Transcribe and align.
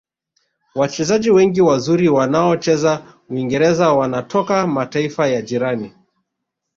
wachezaji 0.75 1.31
wengi 1.31 1.61
wazuri 1.61 2.09
waonaocheza 2.09 3.03
uingereza 3.29 3.93
wanatoka 3.93 4.67
mataifa 4.67 5.27
ya 5.27 5.41
jirani 5.41 5.93